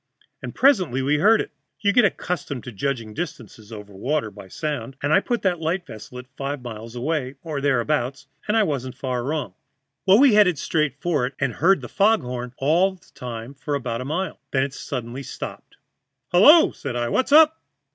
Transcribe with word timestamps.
And 0.41 0.55
presently 0.55 1.03
we 1.03 1.19
heard 1.19 1.41
it. 1.41 1.51
You 1.79 1.93
get 1.93 2.05
accustomed 2.05 2.63
to 2.63 2.71
judging 2.71 3.13
distances 3.13 3.71
over 3.71 3.93
water 3.93 4.31
by 4.31 4.45
the 4.45 4.49
sound, 4.49 4.95
and 5.03 5.13
I 5.13 5.19
put 5.19 5.43
that 5.43 5.59
light 5.59 5.83
ship 5.85 6.01
at 6.15 6.25
five 6.35 6.63
miles 6.63 6.95
away, 6.95 7.35
or 7.43 7.61
thereabouts, 7.61 8.25
and 8.47 8.57
I 8.57 8.63
wasn't 8.63 8.97
far 8.97 9.23
wrong. 9.23 9.53
Well, 10.07 10.17
we 10.17 10.33
headed 10.33 10.57
straight 10.57 10.95
for 10.99 11.27
it, 11.27 11.35
and 11.37 11.53
heard 11.53 11.81
the 11.81 11.87
fog 11.87 12.23
horn 12.23 12.55
all 12.57 12.95
the 12.95 13.11
time 13.13 13.53
for 13.53 13.75
about 13.75 14.01
a 14.01 14.05
mile. 14.05 14.39
Then 14.49 14.63
it 14.63 14.73
suddenly 14.73 15.21
stopped. 15.21 15.75
"'Hullo!' 16.31 16.71
said 16.71 16.95
I. 16.95 17.09
'What's 17.09 17.31
up?' 17.31 17.61